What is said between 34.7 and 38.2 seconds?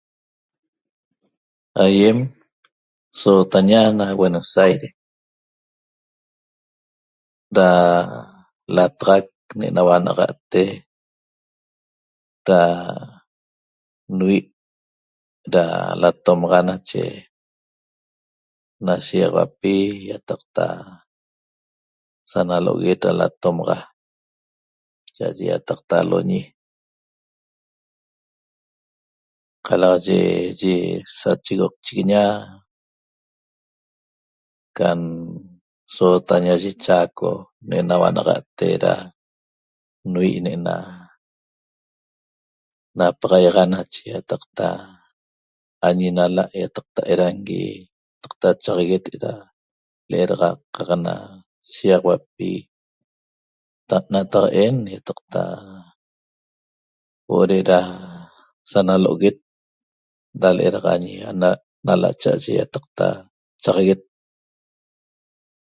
can sootaña yi Chaco ne'naua